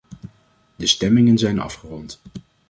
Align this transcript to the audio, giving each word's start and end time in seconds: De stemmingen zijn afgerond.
De 0.75 0.85
stemmingen 0.87 1.37
zijn 1.37 1.59
afgerond. 1.59 2.21